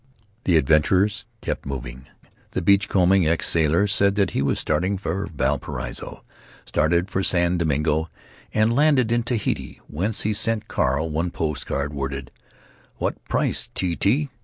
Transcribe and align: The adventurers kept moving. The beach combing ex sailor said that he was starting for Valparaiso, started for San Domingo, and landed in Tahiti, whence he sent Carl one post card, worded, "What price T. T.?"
The 0.45 0.57
adventurers 0.57 1.27
kept 1.41 1.63
moving. 1.63 2.07
The 2.53 2.61
beach 2.63 2.89
combing 2.89 3.27
ex 3.27 3.47
sailor 3.47 3.85
said 3.85 4.15
that 4.15 4.31
he 4.31 4.41
was 4.41 4.57
starting 4.57 4.97
for 4.97 5.27
Valparaiso, 5.27 6.23
started 6.65 7.07
for 7.07 7.21
San 7.21 7.59
Domingo, 7.59 8.09
and 8.51 8.75
landed 8.75 9.11
in 9.11 9.21
Tahiti, 9.21 9.79
whence 9.85 10.21
he 10.21 10.33
sent 10.33 10.67
Carl 10.67 11.11
one 11.11 11.29
post 11.29 11.67
card, 11.67 11.93
worded, 11.93 12.31
"What 12.97 13.23
price 13.25 13.69
T. 13.75 13.95
T.?" 13.95 14.31